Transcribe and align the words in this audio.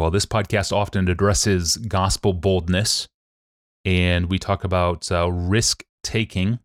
Well, 0.00 0.10
this 0.10 0.24
podcast 0.24 0.72
often 0.72 1.10
addresses 1.10 1.76
gospel 1.76 2.32
boldness, 2.32 3.06
and 3.84 4.30
we 4.30 4.38
talk 4.38 4.64
about 4.64 5.12
uh, 5.12 5.30
risk 5.30 5.84
taking, 6.02 6.58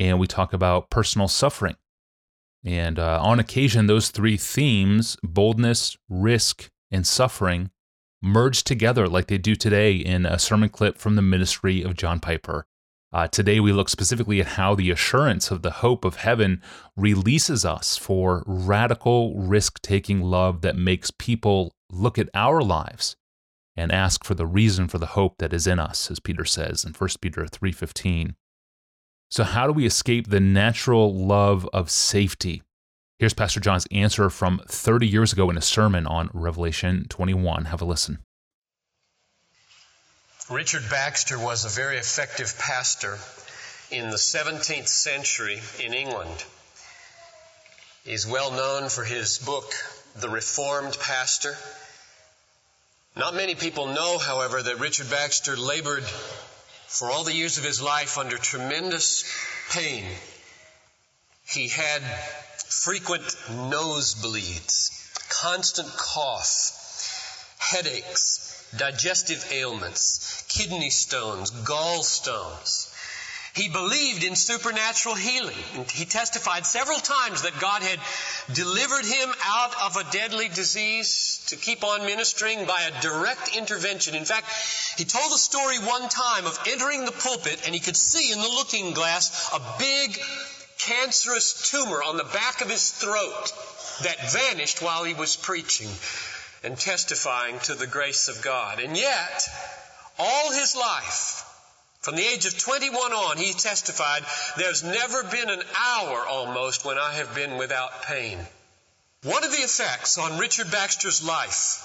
and 0.00 0.18
we 0.18 0.26
talk 0.26 0.52
about 0.52 0.90
personal 0.90 1.28
suffering. 1.28 1.76
And 2.64 2.98
uh, 2.98 3.20
on 3.22 3.38
occasion, 3.38 3.86
those 3.86 4.10
three 4.10 4.36
themes 4.36 5.16
boldness, 5.22 5.96
risk, 6.08 6.68
and 6.90 7.06
suffering 7.06 7.70
merge 8.20 8.64
together 8.64 9.06
like 9.06 9.28
they 9.28 9.38
do 9.38 9.54
today 9.54 9.94
in 9.94 10.26
a 10.26 10.36
sermon 10.36 10.68
clip 10.68 10.98
from 10.98 11.14
the 11.14 11.22
ministry 11.22 11.82
of 11.82 11.96
John 11.96 12.18
Piper. 12.18 12.66
Uh, 13.12 13.28
today, 13.28 13.60
we 13.60 13.70
look 13.72 13.88
specifically 13.88 14.40
at 14.40 14.48
how 14.48 14.74
the 14.74 14.90
assurance 14.90 15.52
of 15.52 15.62
the 15.62 15.70
hope 15.70 16.04
of 16.04 16.16
heaven 16.16 16.60
releases 16.96 17.64
us 17.64 17.96
for 17.96 18.42
radical 18.44 19.36
risk 19.36 19.80
taking 19.82 20.20
love 20.20 20.62
that 20.62 20.74
makes 20.74 21.12
people 21.12 21.75
look 21.90 22.18
at 22.18 22.30
our 22.34 22.62
lives 22.62 23.16
and 23.76 23.92
ask 23.92 24.24
for 24.24 24.34
the 24.34 24.46
reason 24.46 24.88
for 24.88 24.98
the 24.98 25.06
hope 25.06 25.36
that 25.38 25.52
is 25.52 25.66
in 25.66 25.78
us, 25.78 26.10
as 26.10 26.20
Peter 26.20 26.44
says 26.44 26.84
in 26.84 26.92
1 26.92 27.20
Peter 27.20 27.46
3:15. 27.46 28.34
So 29.30 29.44
how 29.44 29.66
do 29.66 29.72
we 29.72 29.86
escape 29.86 30.28
the 30.28 30.40
natural 30.40 31.14
love 31.14 31.68
of 31.72 31.90
safety? 31.90 32.62
Here's 33.18 33.34
Pastor 33.34 33.60
John's 33.60 33.86
answer 33.90 34.30
from 34.30 34.60
30 34.68 35.06
years 35.06 35.32
ago 35.32 35.50
in 35.50 35.56
a 35.56 35.62
sermon 35.62 36.06
on 36.06 36.30
Revelation 36.32 37.06
21. 37.08 37.66
Have 37.66 37.80
a 37.80 37.84
listen. 37.84 38.18
Richard 40.48 40.84
Baxter 40.90 41.38
was 41.38 41.64
a 41.64 41.68
very 41.68 41.96
effective 41.96 42.56
pastor 42.58 43.18
in 43.90 44.10
the 44.10 44.16
17th 44.16 44.86
century 44.86 45.60
in 45.82 45.92
England. 45.92 46.44
He's 48.04 48.26
well 48.26 48.52
known 48.52 48.88
for 48.88 49.02
his 49.02 49.38
book, 49.38 49.72
The 50.18 50.30
Reformed 50.30 50.96
Pastor. 50.98 51.54
Not 53.16 53.34
many 53.34 53.54
people 53.54 53.88
know, 53.88 54.16
however, 54.16 54.62
that 54.62 54.80
Richard 54.80 55.10
Baxter 55.10 55.58
labored 55.58 56.04
for 56.86 57.10
all 57.10 57.22
the 57.24 57.34
years 57.34 57.58
of 57.58 57.64
his 57.64 57.82
life 57.82 58.16
under 58.16 58.38
tremendous 58.38 59.24
pain. 59.72 60.06
He 61.46 61.68
had 61.68 62.00
frequent 62.66 63.24
nosebleeds, 63.50 64.90
constant 65.28 65.94
cough, 65.98 67.56
headaches, 67.58 68.66
digestive 68.74 69.46
ailments, 69.52 70.44
kidney 70.48 70.90
stones, 70.90 71.50
gallstones. 71.50 72.88
He 73.56 73.70
believed 73.70 74.22
in 74.22 74.36
supernatural 74.36 75.14
healing. 75.14 75.56
And 75.76 75.90
he 75.90 76.04
testified 76.04 76.66
several 76.66 76.98
times 76.98 77.40
that 77.42 77.58
God 77.58 77.82
had 77.82 77.98
delivered 78.54 79.06
him 79.06 79.32
out 79.42 79.74
of 79.82 79.96
a 79.96 80.10
deadly 80.12 80.50
disease 80.50 81.42
to 81.46 81.56
keep 81.56 81.82
on 81.82 82.04
ministering 82.04 82.66
by 82.66 82.82
a 82.82 83.00
direct 83.00 83.56
intervention. 83.56 84.14
In 84.14 84.26
fact, 84.26 84.46
he 84.98 85.06
told 85.06 85.32
the 85.32 85.38
story 85.38 85.78
one 85.78 86.06
time 86.10 86.44
of 86.44 86.58
entering 86.66 87.06
the 87.06 87.12
pulpit 87.12 87.62
and 87.64 87.74
he 87.74 87.80
could 87.80 87.96
see 87.96 88.30
in 88.30 88.38
the 88.38 88.48
looking 88.48 88.92
glass 88.92 89.50
a 89.54 89.78
big 89.78 90.20
cancerous 90.76 91.70
tumor 91.70 92.02
on 92.02 92.18
the 92.18 92.24
back 92.24 92.60
of 92.60 92.68
his 92.68 92.90
throat 92.90 93.52
that 94.02 94.32
vanished 94.32 94.82
while 94.82 95.04
he 95.04 95.14
was 95.14 95.34
preaching 95.34 95.88
and 96.62 96.76
testifying 96.76 97.58
to 97.60 97.72
the 97.72 97.86
grace 97.86 98.28
of 98.28 98.42
God. 98.42 98.80
And 98.80 98.98
yet, 98.98 99.48
all 100.18 100.52
his 100.52 100.76
life, 100.76 101.45
from 102.06 102.14
the 102.14 102.24
age 102.24 102.46
of 102.46 102.56
21 102.56 103.12
on, 103.12 103.36
he 103.36 103.52
testified, 103.52 104.22
there's 104.56 104.84
never 104.84 105.24
been 105.24 105.50
an 105.50 105.62
hour 105.76 106.24
almost 106.24 106.84
when 106.84 106.98
I 106.98 107.14
have 107.14 107.34
been 107.34 107.56
without 107.56 108.04
pain. 108.04 108.38
One 109.24 109.42
of 109.42 109.50
the 109.50 109.56
effects 109.56 110.16
on 110.16 110.38
Richard 110.38 110.70
Baxter's 110.70 111.26
life 111.26 111.82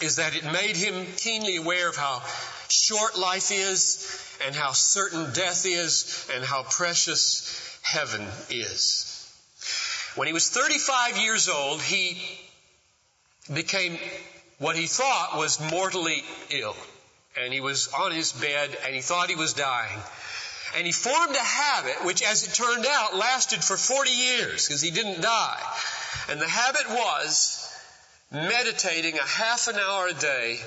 is 0.00 0.16
that 0.16 0.34
it 0.34 0.42
made 0.42 0.74
him 0.74 1.06
keenly 1.18 1.54
aware 1.54 1.88
of 1.88 1.94
how 1.94 2.20
short 2.66 3.16
life 3.16 3.52
is 3.52 4.36
and 4.44 4.56
how 4.56 4.72
certain 4.72 5.32
death 5.32 5.66
is 5.66 6.28
and 6.34 6.44
how 6.44 6.64
precious 6.64 7.78
heaven 7.82 8.26
is. 8.50 9.06
When 10.16 10.26
he 10.26 10.32
was 10.34 10.50
35 10.50 11.18
years 11.18 11.48
old, 11.48 11.80
he 11.80 12.20
became 13.54 13.96
what 14.58 14.74
he 14.74 14.88
thought 14.88 15.38
was 15.38 15.60
mortally 15.70 16.24
ill. 16.50 16.74
And 17.40 17.52
he 17.52 17.60
was 17.60 17.88
on 17.88 18.12
his 18.12 18.32
bed 18.32 18.76
and 18.84 18.94
he 18.94 19.00
thought 19.00 19.30
he 19.30 19.36
was 19.36 19.54
dying. 19.54 19.98
And 20.76 20.86
he 20.86 20.92
formed 20.92 21.36
a 21.36 21.38
habit 21.38 22.04
which, 22.04 22.22
as 22.22 22.46
it 22.46 22.54
turned 22.54 22.86
out, 22.86 23.14
lasted 23.16 23.62
for 23.62 23.76
40 23.76 24.10
years 24.10 24.66
because 24.66 24.80
he 24.80 24.90
didn't 24.90 25.20
die. 25.20 25.60
And 26.30 26.40
the 26.40 26.48
habit 26.48 26.88
was 26.88 27.58
meditating 28.30 29.18
a 29.18 29.26
half 29.26 29.68
an 29.68 29.76
hour 29.76 30.08
a 30.08 30.14
day 30.14 30.58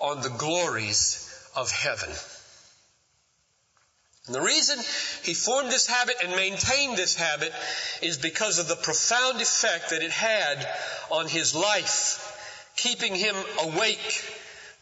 on 0.00 0.22
the 0.22 0.30
glories 0.30 1.20
of 1.54 1.70
heaven. 1.70 2.10
And 4.26 4.34
the 4.34 4.40
reason 4.40 4.78
he 5.22 5.34
formed 5.34 5.70
this 5.70 5.86
habit 5.86 6.16
and 6.22 6.32
maintained 6.34 6.96
this 6.96 7.14
habit 7.14 7.52
is 8.02 8.16
because 8.16 8.58
of 8.58 8.68
the 8.68 8.76
profound 8.76 9.40
effect 9.40 9.90
that 9.90 10.02
it 10.02 10.10
had 10.10 10.66
on 11.10 11.28
his 11.28 11.54
life, 11.54 12.72
keeping 12.76 13.14
him 13.14 13.36
awake 13.62 14.24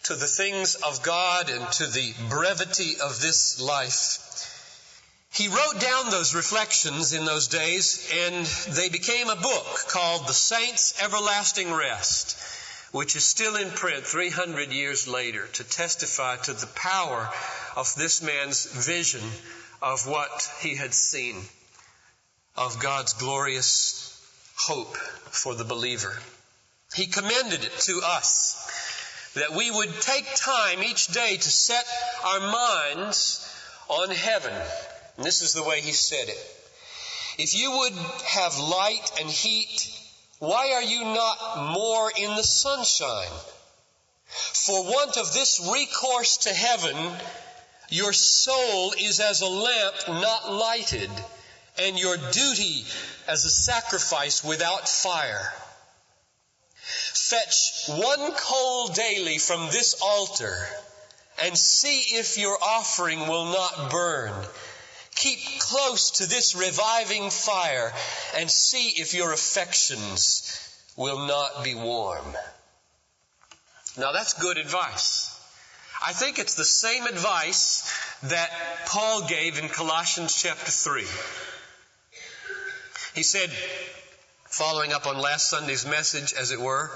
to 0.05 0.15
the 0.17 0.27
things 0.27 0.75
of 0.75 1.03
God 1.03 1.49
and 1.49 1.71
to 1.73 1.87
the 1.87 2.13
brevity 2.29 2.97
of 3.01 3.21
this 3.21 3.61
life. 3.61 4.19
He 5.33 5.49
wrote 5.49 5.81
down 5.81 6.11
those 6.11 6.35
reflections 6.35 7.13
in 7.13 7.25
those 7.25 7.49
days, 7.49 8.11
and 8.13 8.45
they 8.75 8.89
became 8.89 9.29
a 9.31 9.37
book 9.37 9.85
called 9.89 10.27
The 10.27 10.35
Saints' 10.35 11.01
Everlasting 11.01 11.73
Rest, 11.73 12.37
which 12.91 13.17
is 13.17 13.25
still 13.25 13.57
in 13.57 13.71
print 13.71 14.05
300 14.05 14.73
years 14.73 15.09
later 15.09 15.47
to 15.47 15.65
testify 15.65 16.37
to 16.37 16.53
the 16.53 16.67
power 16.67 17.31
of 17.77 17.95
this 17.95 18.21
man's 18.21 18.67
vision 18.67 19.23
of 19.81 20.07
what 20.07 20.51
he 20.61 20.75
had 20.75 20.93
seen, 20.93 21.37
of 22.57 22.81
God's 22.81 23.15
glorious 23.15 24.21
hope 24.57 24.97
for 24.97 25.55
the 25.55 25.65
believer. 25.65 26.15
He 26.95 27.07
commended 27.07 27.65
it 27.65 27.79
to 27.81 28.03
us 28.05 28.62
that 29.35 29.55
we 29.57 29.71
would 29.71 30.01
take 30.01 30.27
time 30.37 30.83
each 30.83 31.09
day 31.09 31.37
to 31.37 31.51
set 31.51 31.85
our 32.25 32.41
minds 32.41 33.49
on 33.89 34.11
heaven. 34.11 34.55
And 35.17 35.27
this 35.27 35.43
is 35.43 35.53
the 35.53 35.63
way 35.63 35.81
he 35.81 35.93
said 35.93 36.29
it. 36.29 36.57
If 37.39 37.55
you 37.55 37.71
would 37.71 37.95
have 38.27 38.59
light 38.59 39.11
and 39.21 39.29
heat, 39.29 39.89
why 40.39 40.73
are 40.73 40.83
you 40.83 41.05
not 41.05 41.73
more 41.73 42.11
in 42.17 42.35
the 42.37 42.43
sunshine? 42.43 43.39
For 44.27 44.85
want 44.85 45.17
of 45.17 45.33
this 45.33 45.61
recourse 45.73 46.39
to 46.39 46.51
heaven, 46.51 46.97
your 47.91 48.13
soul 48.13 48.93
is 48.99 49.21
as 49.21 49.41
a 49.41 49.47
lamp 49.47 49.95
not 50.09 50.53
lighted, 50.53 51.11
and 51.79 51.99
your 51.99 52.17
duty 52.17 52.85
as 53.29 53.45
a 53.45 53.51
sacrifice 53.51 54.43
without 54.45 54.89
fire. 54.89 55.53
Fetch 57.33 57.89
one 57.89 58.33
coal 58.33 58.89
daily 58.89 59.39
from 59.39 59.69
this 59.71 59.99
altar, 60.03 60.55
and 61.43 61.57
see 61.57 62.19
if 62.19 62.37
your 62.37 62.59
offering 62.63 63.21
will 63.21 63.47
not 63.47 63.91
burn. 63.91 64.35
Keep 65.15 65.39
close 65.61 66.11
to 66.19 66.29
this 66.29 66.55
reviving 66.55 67.31
fire, 67.31 67.91
and 68.37 68.51
see 68.51 69.01
if 69.01 69.15
your 69.15 69.33
affections 69.33 70.45
will 70.95 71.27
not 71.27 71.65
be 71.65 71.75
warm. 71.75 72.37
Now 73.97 74.13
that's 74.13 74.35
good 74.35 74.59
advice. 74.59 75.35
I 76.07 76.13
think 76.13 76.39
it's 76.39 76.55
the 76.55 76.67
same 76.67 77.07
advice 77.07 77.91
that 78.25 78.51
Paul 78.89 79.27
gave 79.27 79.59
in 79.59 79.71
Colossians 79.71 80.37
chapter 80.37 80.71
3. 80.71 81.07
He 83.15 83.23
said, 83.23 83.51
following 84.45 84.93
up 84.93 85.07
on 85.07 85.17
last 85.17 85.49
Sunday's 85.49 85.87
message, 85.87 86.35
as 86.35 86.51
it 86.51 86.61
were, 86.61 86.91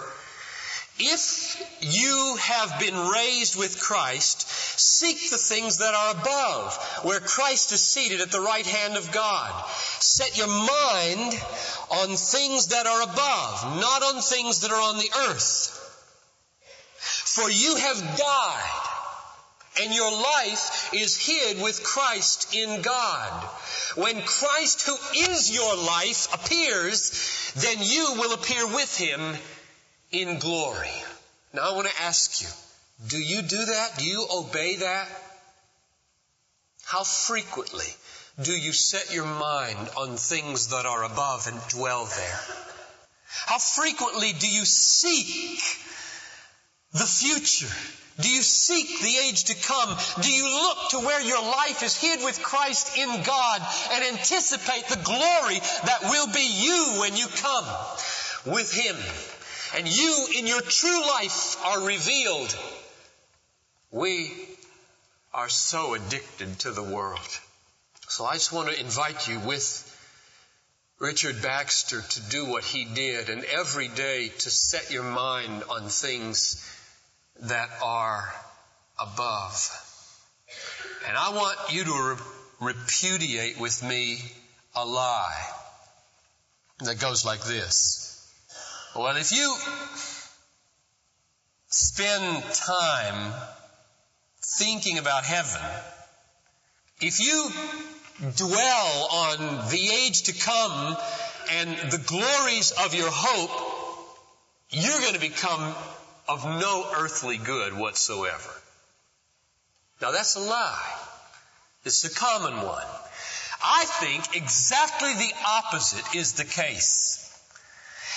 if 0.99 1.63
you 1.81 2.37
have 2.41 2.81
been 2.81 3.09
raised 3.09 3.57
with 3.57 3.81
Christ, 3.81 4.49
seek 4.49 5.31
the 5.31 5.37
things 5.37 5.79
that 5.79 5.95
are 5.95 6.13
above, 6.13 6.77
where 7.03 7.21
Christ 7.21 7.73
is 7.73 7.83
seated 7.83 8.21
at 8.21 8.31
the 8.31 8.41
right 8.41 8.67
hand 8.67 8.97
of 8.97 9.13
God. 9.13 9.65
Set 9.69 10.39
your 10.39 10.49
mind 10.49 11.35
on 11.91 12.17
things 12.17 12.69
that 12.69 12.87
are 12.87 13.03
above, 13.03 13.81
not 13.81 14.03
on 14.03 14.23
things 14.23 14.61
that 14.61 14.71
are 14.71 14.81
on 14.81 14.99
the 14.99 15.11
earth. 15.29 15.73
For 16.99 17.51
you 17.51 17.77
have 17.77 18.17
died 18.17 18.87
and 19.83 19.95
your 19.95 20.11
life 20.11 20.91
is 20.95 21.19
hid 21.19 21.63
with 21.63 21.85
Christ 21.85 22.55
in 22.55 22.81
God. 22.81 23.45
When 23.97 24.23
Christ, 24.23 24.87
who 24.87 24.97
is 25.15 25.55
your 25.55 25.77
life, 25.77 26.33
appears, 26.33 27.53
then 27.57 27.77
you 27.81 28.15
will 28.17 28.33
appear 28.33 28.67
with 28.67 28.97
him 28.97 29.37
in 30.11 30.39
glory. 30.39 30.91
Now 31.53 31.71
I 31.71 31.75
want 31.75 31.89
to 31.89 32.03
ask 32.03 32.43
you, 32.43 32.49
do 33.09 33.19
you 33.19 33.43
do 33.43 33.65
that? 33.65 33.99
Do 33.99 34.05
you 34.05 34.27
obey 34.33 34.77
that? 34.77 35.09
How 36.85 37.03
frequently 37.03 37.87
do 38.41 38.53
you 38.53 38.73
set 38.73 39.13
your 39.13 39.25
mind 39.25 39.89
on 39.97 40.17
things 40.17 40.69
that 40.69 40.87
are 40.87 41.05
above 41.05 41.47
and 41.47 41.61
dwell 41.69 42.05
there? 42.05 42.41
How 43.47 43.59
frequently 43.59 44.33
do 44.33 44.49
you 44.49 44.65
seek 44.65 45.61
the 46.93 47.07
future? 47.07 47.75
Do 48.21 48.31
you 48.31 48.41
seek 48.41 49.01
the 49.01 49.17
age 49.29 49.45
to 49.45 49.55
come? 49.55 49.97
Do 50.23 50.33
you 50.33 50.49
look 50.49 50.91
to 50.91 51.01
where 51.01 51.21
your 51.21 51.43
life 51.43 51.83
is 51.83 52.01
hid 52.01 52.25
with 52.25 52.43
Christ 52.43 52.97
in 52.97 53.09
God 53.25 53.61
and 53.93 54.05
anticipate 54.05 54.87
the 54.89 55.05
glory 55.05 55.59
that 55.85 56.05
will 56.05 56.29
be 56.29 56.47
you 56.47 57.01
when 57.01 57.17
you 57.17 57.27
come 57.27 57.67
with 58.47 58.73
Him? 58.73 58.97
And 59.75 59.89
you 59.89 60.27
in 60.37 60.47
your 60.47 60.61
true 60.61 61.01
life 61.01 61.57
are 61.65 61.87
revealed. 61.87 62.57
We 63.91 64.33
are 65.33 65.49
so 65.49 65.95
addicted 65.95 66.59
to 66.61 66.71
the 66.71 66.83
world. 66.83 67.41
So 68.09 68.25
I 68.25 68.35
just 68.35 68.53
want 68.53 68.69
to 68.69 68.81
invite 68.81 69.29
you 69.29 69.41
with 69.41 69.83
Richard 70.99 71.43
Baxter 71.43 72.01
to 72.01 72.21
do 72.31 72.47
what 72.47 72.65
he 72.65 72.85
did 72.85 73.29
and 73.29 73.45
every 73.45 73.89
day 73.89 74.29
to 74.29 74.51
set 74.51 74.91
your 74.91 75.03
mind 75.03 75.65
on 75.69 75.89
things 75.89 76.65
that 77.43 77.69
are 77.83 78.33
above. 78.99 79.71
And 81.07 81.17
I 81.17 81.35
want 81.35 81.59
you 81.71 81.85
to 81.85 82.17
re- 82.61 82.73
repudiate 82.73 83.61
with 83.61 83.83
me 83.83 84.21
a 84.75 84.87
lie 84.87 85.47
that 86.81 86.99
goes 86.99 87.25
like 87.25 87.45
this. 87.45 88.06
Well, 88.97 89.17
if 89.17 89.31
you 89.31 89.55
spend 91.69 92.43
time 92.55 93.35
thinking 94.59 94.97
about 94.97 95.25
heaven, 95.25 95.61
if 97.03 97.21
you 97.21 97.51
dwell 98.37 99.09
on 99.13 99.69
the 99.71 99.91
age 99.91 100.23
to 100.25 100.33
come 100.33 100.97
and 101.51 101.77
the 101.91 101.99
glories 102.07 102.73
of 102.85 102.95
your 102.95 103.11
hope, 103.11 103.51
you're 104.71 105.01
going 105.01 105.15
to 105.15 105.21
become 105.21 105.75
of 106.27 106.47
no 106.47 106.91
earthly 106.97 107.37
good 107.37 107.75
whatsoever. 107.75 108.51
Now 110.01 110.13
that's 110.13 110.37
a 110.37 110.41
lie. 110.41 110.95
It's 111.85 112.05
a 112.05 112.15
common 112.15 112.57
one. 112.63 112.87
I 113.63 113.85
think 114.01 114.37
exactly 114.37 115.13
the 115.13 115.33
opposite 115.47 116.17
is 116.17 116.33
the 116.33 116.45
case. 116.45 117.26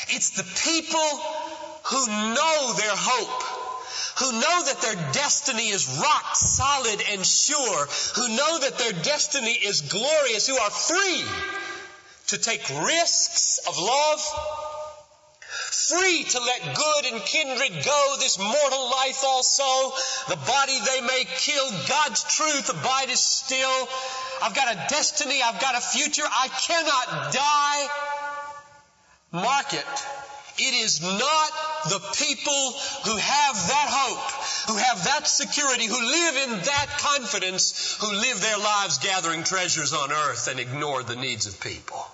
It's 0.09 0.31
the 0.31 0.43
people 0.43 1.09
who 1.83 2.07
know 2.07 2.73
their 2.77 2.95
hope, 2.95 3.43
who 4.19 4.31
know 4.33 4.63
that 4.65 4.81
their 4.81 5.11
destiny 5.11 5.69
is 5.69 5.99
rock 6.01 6.35
solid 6.35 7.01
and 7.11 7.25
sure, 7.25 7.87
who 8.15 8.35
know 8.35 8.59
that 8.59 8.77
their 8.77 8.93
destiny 9.03 9.53
is 9.53 9.81
glorious, 9.81 10.47
who 10.47 10.57
are 10.57 10.69
free 10.69 11.23
to 12.27 12.37
take 12.37 12.67
risks 12.69 13.59
of 13.67 13.77
love, 13.77 14.21
free 15.89 16.23
to 16.23 16.39
let 16.39 16.75
good 16.75 17.05
and 17.13 17.21
kindred 17.21 17.83
go, 17.83 18.15
this 18.19 18.37
mortal 18.37 18.91
life 18.91 19.23
also. 19.25 19.95
The 20.29 20.37
body 20.45 20.79
they 20.85 21.01
may 21.01 21.25
kill, 21.37 21.69
God's 21.87 22.23
truth 22.35 22.69
abideth 22.69 23.17
still. 23.17 23.89
I've 24.41 24.55
got 24.55 24.73
a 24.73 24.85
destiny, 24.89 25.41
I've 25.41 25.59
got 25.59 25.75
a 25.75 25.81
future, 25.81 26.23
I 26.25 26.47
cannot 26.47 27.33
die. 27.33 28.08
Mark 29.31 29.73
it. 29.73 29.85
It 30.61 30.73
is 30.83 31.01
not 31.01 31.51
the 31.87 31.99
people 32.17 32.73
who 33.05 33.15
have 33.15 33.55
that 33.55 33.87
hope, 33.89 34.69
who 34.69 34.75
have 34.75 35.03
that 35.05 35.27
security, 35.27 35.85
who 35.85 36.01
live 36.01 36.35
in 36.35 36.49
that 36.49 36.87
confidence, 36.99 37.97
who 38.01 38.11
live 38.11 38.41
their 38.41 38.57
lives 38.57 38.97
gathering 38.97 39.43
treasures 39.43 39.93
on 39.93 40.11
earth 40.11 40.47
and 40.49 40.59
ignore 40.59 41.03
the 41.03 41.15
needs 41.15 41.47
of 41.47 41.61
people. 41.61 42.05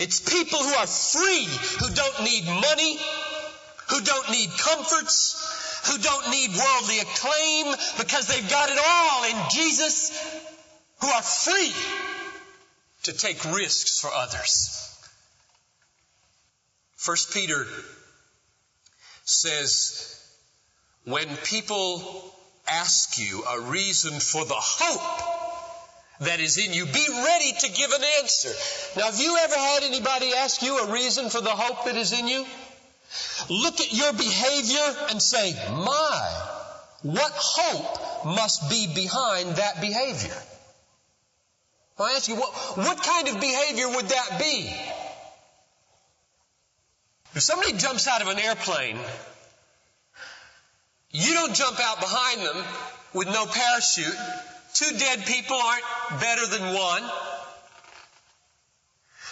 It's 0.00 0.18
people 0.18 0.58
who 0.58 0.74
are 0.74 0.86
free, 0.86 1.46
who 1.78 1.94
don't 1.94 2.24
need 2.24 2.44
money, 2.46 2.98
who 3.90 4.00
don't 4.00 4.30
need 4.30 4.50
comforts, 4.58 5.82
who 5.86 5.98
don't 5.98 6.30
need 6.30 6.50
worldly 6.56 6.98
acclaim 7.00 7.74
because 7.98 8.26
they've 8.26 8.50
got 8.50 8.70
it 8.70 8.78
all 8.84 9.24
in 9.24 9.36
Jesus, 9.50 10.10
who 11.00 11.06
are 11.06 11.22
free 11.22 11.72
to 13.04 13.12
take 13.12 13.44
risks 13.54 14.00
for 14.00 14.10
others. 14.12 14.91
First 17.02 17.34
Peter 17.34 17.66
says, 19.24 20.24
when 21.04 21.26
people 21.38 22.00
ask 22.68 23.18
you 23.18 23.42
a 23.42 23.60
reason 23.62 24.20
for 24.20 24.44
the 24.44 24.54
hope 24.54 25.40
that 26.20 26.38
is 26.38 26.58
in 26.58 26.72
you. 26.72 26.86
Be 26.86 27.06
ready 27.10 27.52
to 27.58 27.72
give 27.72 27.90
an 27.90 28.04
answer. 28.20 28.50
Now, 28.96 29.06
have 29.06 29.18
you 29.18 29.36
ever 29.36 29.56
had 29.56 29.82
anybody 29.82 30.32
ask 30.32 30.62
you 30.62 30.78
a 30.78 30.92
reason 30.92 31.28
for 31.28 31.40
the 31.40 31.50
hope 31.50 31.86
that 31.86 31.96
is 31.96 32.12
in 32.12 32.28
you? 32.28 32.46
Look 33.50 33.80
at 33.80 33.92
your 33.92 34.12
behavior 34.12 35.06
and 35.10 35.20
say, 35.20 35.54
My, 35.70 36.42
what 37.02 37.32
hope 37.34 38.24
must 38.26 38.70
be 38.70 38.86
behind 38.94 39.56
that 39.56 39.80
behavior? 39.80 40.36
I 41.98 42.12
ask 42.12 42.28
you, 42.28 42.36
what, 42.36 42.52
what 42.76 43.02
kind 43.02 43.26
of 43.26 43.40
behavior 43.40 43.88
would 43.88 44.08
that 44.08 44.38
be? 44.38 44.72
If 47.34 47.42
somebody 47.42 47.72
jumps 47.72 48.06
out 48.08 48.20
of 48.20 48.28
an 48.28 48.38
airplane, 48.38 48.98
you 51.10 51.34
don't 51.34 51.54
jump 51.54 51.78
out 51.80 52.00
behind 52.00 52.40
them 52.40 52.64
with 53.14 53.28
no 53.28 53.46
parachute. 53.46 54.16
Two 54.74 54.98
dead 54.98 55.24
people 55.24 55.56
aren't 55.56 56.20
better 56.20 56.46
than 56.46 56.74
one. 56.74 57.02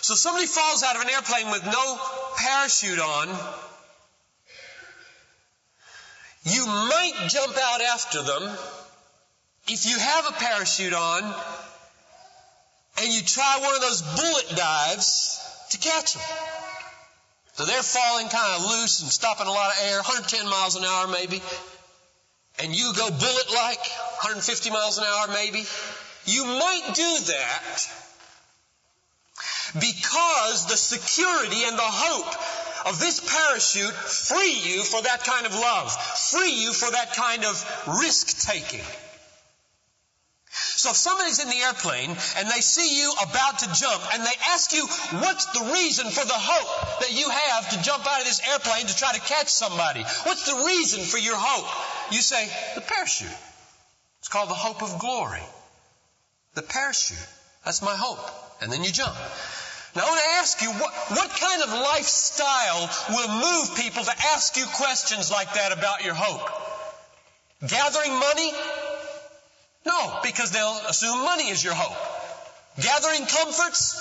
So 0.02 0.14
somebody 0.14 0.46
falls 0.46 0.82
out 0.82 0.96
of 0.96 1.02
an 1.02 1.10
airplane 1.10 1.50
with 1.50 1.64
no 1.64 1.98
parachute 2.36 2.98
on. 2.98 3.28
You 6.44 6.66
might 6.66 7.28
jump 7.28 7.54
out 7.56 7.80
after 7.82 8.22
them 8.22 8.58
if 9.68 9.84
you 9.84 9.98
have 9.98 10.26
a 10.26 10.32
parachute 10.32 10.94
on 10.94 11.34
and 12.98 13.12
you 13.12 13.20
try 13.22 13.58
one 13.60 13.74
of 13.74 13.80
those 13.82 14.02
bullet 14.02 14.56
dives 14.56 15.38
to 15.70 15.78
catch 15.78 16.14
them. 16.14 16.22
So 17.60 17.66
they're 17.66 17.82
falling 17.82 18.30
kind 18.30 18.56
of 18.56 18.70
loose 18.70 19.02
and 19.02 19.10
stopping 19.10 19.46
a 19.46 19.50
lot 19.50 19.70
of 19.70 19.76
air, 19.84 19.96
110 19.96 20.48
miles 20.48 20.76
an 20.76 20.84
hour 20.84 21.08
maybe 21.08 21.42
and 22.58 22.74
you 22.74 22.92
go 22.96 23.08
bullet 23.10 23.52
like 23.54 23.84
150 24.24 24.70
miles 24.70 24.96
an 24.96 25.04
hour 25.04 25.28
maybe, 25.28 25.64
you 26.24 26.44
might 26.44 26.90
do 26.94 27.18
that 27.26 27.90
because 29.74 30.68
the 30.68 30.76
security 30.76 31.64
and 31.64 31.76
the 31.76 31.82
hope 31.84 32.88
of 32.88 32.98
this 32.98 33.20
parachute 33.20 33.92
free 33.92 34.56
you 34.64 34.82
for 34.82 35.02
that 35.02 35.24
kind 35.24 35.44
of 35.44 35.52
love, 35.52 35.92
free 36.32 36.62
you 36.62 36.72
for 36.72 36.90
that 36.90 37.14
kind 37.14 37.44
of 37.44 37.92
risk 38.00 38.48
taking. 38.48 38.84
So 40.80 40.90
if 40.90 40.96
somebody's 40.96 41.38
in 41.40 41.50
the 41.50 41.60
airplane 41.60 42.16
and 42.38 42.48
they 42.48 42.62
see 42.62 42.96
you 42.96 43.12
about 43.20 43.58
to 43.58 43.66
jump 43.74 44.02
and 44.14 44.22
they 44.22 44.32
ask 44.48 44.72
you, 44.72 44.86
what's 45.20 45.44
the 45.52 45.70
reason 45.74 46.08
for 46.08 46.24
the 46.24 46.32
hope 46.32 47.00
that 47.00 47.12
you 47.12 47.28
have 47.28 47.68
to 47.70 47.82
jump 47.82 48.06
out 48.06 48.20
of 48.20 48.26
this 48.26 48.40
airplane 48.48 48.86
to 48.86 48.96
try 48.96 49.12
to 49.12 49.20
catch 49.20 49.48
somebody? 49.48 50.00
What's 50.24 50.46
the 50.46 50.64
reason 50.64 51.04
for 51.04 51.18
your 51.18 51.36
hope? 51.36 51.68
You 52.14 52.22
say, 52.22 52.48
the 52.76 52.80
parachute. 52.80 53.28
It's 54.20 54.28
called 54.28 54.48
the 54.48 54.54
hope 54.54 54.82
of 54.82 54.98
glory. 54.98 55.42
The 56.54 56.62
parachute. 56.62 57.28
That's 57.62 57.82
my 57.82 57.94
hope. 57.94 58.24
And 58.62 58.72
then 58.72 58.82
you 58.82 58.90
jump. 58.90 59.14
Now 59.94 60.02
I 60.02 60.08
want 60.08 60.20
to 60.20 60.30
ask 60.40 60.62
you, 60.62 60.70
what, 60.70 60.94
what 61.10 61.28
kind 61.28 61.62
of 61.62 61.68
lifestyle 61.68 62.88
will 63.10 63.28
move 63.36 63.76
people 63.76 64.02
to 64.02 64.14
ask 64.32 64.56
you 64.56 64.64
questions 64.76 65.30
like 65.30 65.52
that 65.52 65.76
about 65.76 66.04
your 66.06 66.14
hope? 66.14 66.48
Gathering 67.68 68.18
money? 68.18 68.52
No, 69.86 70.20
because 70.22 70.50
they'll 70.50 70.80
assume 70.88 71.24
money 71.24 71.48
is 71.48 71.64
your 71.64 71.74
hope. 71.74 71.96
Gathering 72.80 73.26
comforts? 73.26 73.96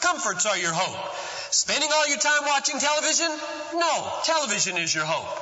Comforts 0.00 0.46
are 0.46 0.58
your 0.58 0.72
hope. 0.72 1.14
Spending 1.50 1.88
all 1.92 2.08
your 2.08 2.18
time 2.18 2.42
watching 2.46 2.78
television? 2.78 3.30
No, 3.74 4.12
television 4.24 4.76
is 4.76 4.94
your 4.94 5.04
hope. 5.04 5.40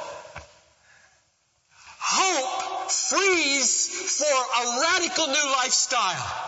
Hope 1.99 2.91
frees 2.91 3.88
for 4.19 4.25
a 4.25 4.81
radical 4.81 5.26
new 5.26 5.52
lifestyle. 5.62 6.43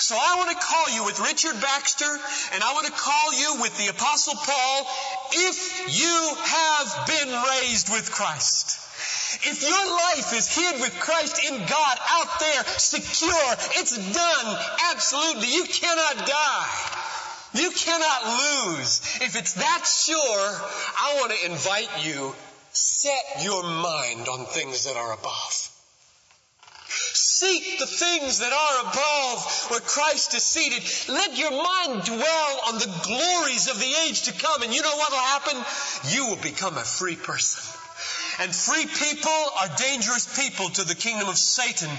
So 0.00 0.16
I 0.16 0.36
want 0.38 0.50
to 0.50 0.64
call 0.64 0.96
you 0.96 1.04
with 1.04 1.20
Richard 1.20 1.60
Baxter 1.60 2.10
and 2.54 2.62
I 2.62 2.72
want 2.72 2.86
to 2.86 2.92
call 2.92 3.34
you 3.34 3.60
with 3.60 3.76
the 3.78 3.88
Apostle 3.88 4.34
Paul 4.34 4.86
if 5.32 6.00
you 6.00 6.34
have 6.44 7.06
been 7.06 7.28
raised 7.28 7.90
with 7.90 8.10
Christ. 8.10 8.87
If 9.42 9.62
your 9.62 9.70
life 9.70 10.32
is 10.34 10.54
hid 10.54 10.80
with 10.80 10.98
Christ 10.98 11.40
in 11.44 11.58
God 11.58 11.98
out 12.10 12.40
there, 12.40 12.64
secure, 12.64 13.54
it's 13.80 13.96
done, 14.12 14.58
absolutely. 14.90 15.54
You 15.54 15.64
cannot 15.64 16.26
die. 16.26 16.68
You 17.54 17.70
cannot 17.70 18.26
lose. 18.26 19.00
If 19.22 19.36
it's 19.36 19.54
that 19.54 19.84
sure, 19.86 20.16
I 20.18 21.16
want 21.20 21.32
to 21.32 21.50
invite 21.50 22.04
you, 22.04 22.34
set 22.72 23.44
your 23.44 23.62
mind 23.62 24.28
on 24.28 24.44
things 24.44 24.84
that 24.84 24.96
are 24.96 25.12
above. 25.12 25.70
Seek 26.90 27.78
the 27.78 27.86
things 27.86 28.40
that 28.40 28.52
are 28.52 28.80
above 28.80 29.66
where 29.70 29.80
Christ 29.80 30.34
is 30.34 30.42
seated. 30.42 30.82
Let 31.08 31.38
your 31.38 31.52
mind 31.52 32.04
dwell 32.04 32.60
on 32.66 32.74
the 32.74 33.00
glories 33.04 33.70
of 33.70 33.78
the 33.78 33.94
age 34.06 34.22
to 34.22 34.32
come. 34.32 34.62
And 34.62 34.74
you 34.74 34.82
know 34.82 34.96
what 34.96 35.12
will 35.12 35.18
happen? 35.18 35.64
You 36.10 36.26
will 36.26 36.42
become 36.42 36.76
a 36.76 36.84
free 36.84 37.16
person. 37.16 37.62
And 38.40 38.54
free 38.54 38.86
people 38.86 39.42
are 39.60 39.68
dangerous 39.76 40.26
people 40.38 40.68
to 40.70 40.84
the 40.84 40.94
kingdom 40.94 41.28
of 41.28 41.36
Satan 41.36 41.90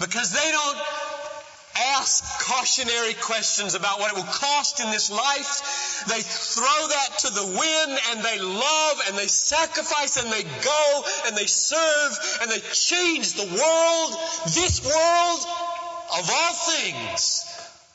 because 0.00 0.32
they 0.32 0.50
don't 0.50 0.78
ask 1.76 2.46
cautionary 2.46 3.14
questions 3.14 3.74
about 3.74 3.98
what 3.98 4.12
it 4.12 4.16
will 4.16 4.32
cost 4.32 4.80
in 4.80 4.90
this 4.90 5.10
life. 5.10 6.04
They 6.08 6.20
throw 6.20 6.88
that 6.88 7.18
to 7.18 7.30
the 7.30 7.46
wind 7.46 7.98
and 8.10 8.24
they 8.24 8.40
love 8.40 9.02
and 9.08 9.18
they 9.18 9.26
sacrifice 9.26 10.16
and 10.22 10.32
they 10.32 10.42
go 10.42 11.04
and 11.26 11.36
they 11.36 11.46
serve 11.46 12.38
and 12.42 12.50
they 12.50 12.60
change 12.72 13.34
the 13.34 13.46
world, 13.46 14.18
this 14.46 14.84
world, 14.84 15.40
of 16.18 16.30
all 16.30 16.54
things. 16.54 17.46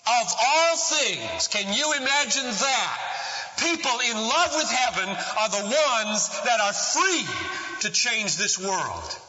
Of 0.08 0.34
all 0.42 0.76
things. 0.78 1.48
Can 1.48 1.74
you 1.74 1.94
imagine 1.94 2.46
that? 2.46 2.98
People 3.62 4.00
in 4.10 4.16
love 4.16 4.52
with 4.56 4.70
heaven 4.70 5.10
are 5.10 5.50
the 5.50 5.64
ones 5.64 6.30
that 6.46 6.60
are 6.62 6.74
free 6.74 7.26
to 7.82 7.90
change 7.90 8.38
this 8.38 8.58
world. 8.58 9.20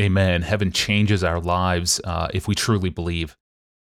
Amen. 0.00 0.42
Heaven 0.42 0.72
changes 0.72 1.22
our 1.22 1.40
lives 1.40 2.00
uh, 2.04 2.28
if 2.34 2.48
we 2.48 2.54
truly 2.54 2.90
believe. 2.90 3.36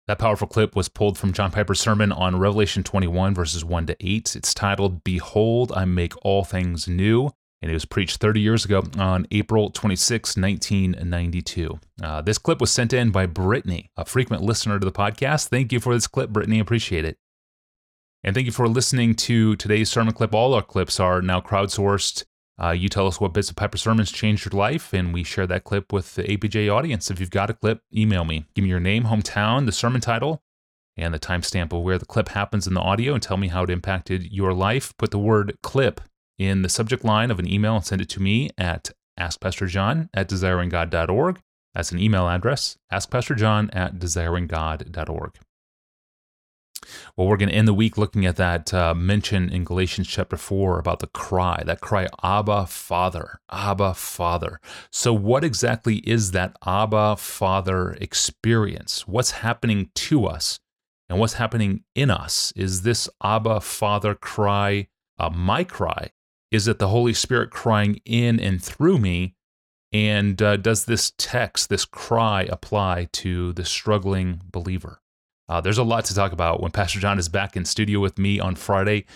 That 0.07 0.19
powerful 0.19 0.49
clip 0.49 0.75
was 0.75 0.89
pulled 0.89 1.19
from 1.19 1.35
John 1.35 1.51
Piper's 1.51 1.81
sermon 1.81 2.13
on 2.13 2.39
Revelation 2.39 2.83
21, 2.83 3.35
verses 3.35 3.63
1 3.63 3.87
to 3.87 3.97
8. 4.01 4.37
It's 4.37 4.55
titled, 4.55 5.05
Behold, 5.05 5.71
I 5.77 5.85
Make 5.85 6.15
All 6.25 6.45
Things 6.45 6.89
New, 6.89 7.31
and 7.61 7.71
it 7.71 7.75
was 7.75 7.85
preached 7.85 8.19
30 8.19 8.41
years 8.41 8.65
ago 8.65 8.85
on 8.97 9.27
April 9.33 9.69
26, 9.69 10.39
1992. 10.39 11.79
Uh, 12.03 12.23
this 12.23 12.39
clip 12.39 12.59
was 12.59 12.71
sent 12.71 12.95
in 12.95 13.11
by 13.11 13.27
Brittany, 13.27 13.91
a 13.99 14.07
frequent 14.07 14.43
listener 14.43 14.79
to 14.79 14.85
the 14.87 14.93
podcast. 14.93 15.49
Thank 15.49 15.73
you 15.73 15.81
for 15.81 15.93
this 15.93 16.07
clip, 16.07 16.31
Brittany. 16.31 16.59
Appreciate 16.59 17.05
it. 17.05 17.19
And 18.25 18.35
thank 18.35 18.47
you 18.47 18.53
for 18.53 18.69
listening 18.69 19.15
to 19.15 19.57
today's 19.57 19.89
sermon 19.89 20.15
clip. 20.15 20.35
All 20.35 20.55
our 20.55 20.63
clips 20.63 20.99
are 20.99 21.23
now 21.23 21.41
crowdsourced 21.41 22.25
uh, 22.61 22.71
you 22.71 22.89
tell 22.89 23.07
us 23.07 23.21
what 23.21 23.33
bits 23.33 23.51
of 23.51 23.57
Piper 23.57 23.79
sermons 23.79 24.11
changed 24.11 24.45
your 24.45 24.59
life, 24.59 24.93
and 24.93 25.15
we 25.15 25.23
share 25.23 25.47
that 25.47 25.65
clip 25.65 25.93
with 25.93 26.17
the 26.17 26.25
APJ 26.25 26.73
audience. 26.73 27.11
If 27.11 27.21
you've 27.21 27.31
got 27.31 27.51
a 27.51 27.55
clip, 27.55 27.83
email 27.95 28.25
me. 28.25 28.47
Give 28.55 28.65
me 28.65 28.69
your 28.69 28.81
name, 28.81 29.05
hometown, 29.05 29.67
the 29.67 29.73
sermon 29.73 30.01
title, 30.01 30.43
and 30.97 31.15
the 31.15 31.21
timestamp 31.21 31.73
of 31.73 31.83
where 31.83 31.99
the 31.99 32.07
clip 32.07 32.31
happens 32.31 32.67
in 32.67 32.75
the 32.75 32.81
audio, 32.81 33.15
and 33.15 33.23
tell 33.23 33.37
me 33.37 33.49
how 33.49 33.63
it 33.63 33.71
impacted 33.71 34.33
your 34.33 34.53
life. 34.53 34.93
Put 34.97 35.13
the 35.13 35.21
word 35.21 35.57
clip 35.63 36.01
in 36.37 36.63
the 36.63 36.69
subject 36.69 37.05
line 37.05 37.31
of 37.31 37.39
an 37.39 37.51
email 37.51 37.77
and 37.77 37.85
send 37.85 38.01
it 38.01 38.09
to 38.11 38.21
me 38.21 38.51
at 38.59 38.91
askpastorjohn 39.19 40.09
at 40.13 40.29
desiringgod.org. 40.29 41.41
That's 41.75 41.93
an 41.93 42.01
email 42.01 42.29
address, 42.29 42.77
askpastorjohn 42.93 43.71
at 43.73 43.99
desiringgod.org. 44.01 45.39
Well, 47.16 47.26
we're 47.26 47.37
going 47.37 47.49
to 47.49 47.54
end 47.54 47.68
the 47.68 47.75
week 47.75 47.99
looking 47.99 48.26
at 48.26 48.37
that 48.37 48.73
uh, 48.73 48.95
mention 48.95 49.49
in 49.49 49.64
Galatians 49.64 50.09
chapter 50.09 50.37
4 50.37 50.78
about 50.78 51.00
the 51.00 51.07
cry, 51.09 51.62
that 51.66 51.80
cry, 51.80 52.07
Abba, 52.23 52.66
Father, 52.66 53.40
Abba, 53.50 53.95
Father. 53.95 54.61
So, 54.90 55.12
what 55.12 55.45
exactly 55.45 55.97
is 55.99 56.33
that 56.33 56.57
Abba, 56.66 57.16
Father 57.16 57.92
experience? 58.00 59.07
What's 59.07 59.30
happening 59.30 59.90
to 59.95 60.26
us 60.26 60.61
and 61.09 61.18
what's 61.18 61.35
happening 61.35 61.85
in 61.95 62.11
us? 62.11 62.52
Is 62.57 62.83
this 62.83 63.09
Abba, 63.23 63.61
Father 63.61 64.14
cry 64.14 64.88
uh, 65.18 65.30
my 65.30 65.64
cry? 65.64 66.11
Is 66.50 66.68
it 66.68 66.78
the 66.78 66.88
Holy 66.88 67.12
Spirit 67.12 67.50
crying 67.50 68.00
in 68.04 68.40
and 68.40 68.62
through 68.62 68.99
me? 68.99 69.35
And 69.92 70.40
uh, 70.42 70.57
does 70.57 70.85
this 70.85 71.12
text, 71.16 71.68
this 71.68 71.85
cry, 71.85 72.42
apply 72.42 73.09
to 73.12 73.52
the 73.54 73.64
struggling 73.64 74.42
believer? 74.50 75.00
Uh, 75.49 75.61
there's 75.61 75.78
a 75.78 75.83
lot 75.83 76.05
to 76.07 76.14
talk 76.14 76.33
about 76.33 76.61
when 76.61 76.71
Pastor 76.71 77.00
John 77.00 77.19
is 77.19 77.28
back 77.28 77.57
in 77.57 77.64
studio 77.64 78.00
with 78.00 78.19
me 78.19 78.38
on 78.38 78.55
Friday. 78.55 79.07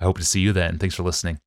I 0.00 0.04
hope 0.04 0.18
to 0.18 0.24
see 0.24 0.40
you 0.40 0.52
then. 0.52 0.78
Thanks 0.78 0.94
for 0.94 1.02
listening. 1.02 1.38